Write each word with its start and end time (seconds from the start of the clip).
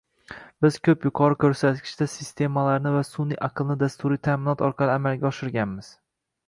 Biz 0.65 0.77
koʻp 0.87 1.03
yuqori 1.07 1.37
koʻrsatkichli 1.43 2.07
sistemalarni 2.15 2.95
va 2.99 3.05
sunʼiy 3.11 3.41
aqlni 3.49 3.79
dasturiy 3.85 4.23
taʼminot 4.31 4.69
orqali 4.71 4.99
amalga 5.01 5.35
oshirganmiz 5.35 5.97